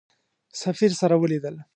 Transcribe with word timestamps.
سفیر 0.61 0.91
سره 1.01 1.15
ولیدل. 1.19 1.55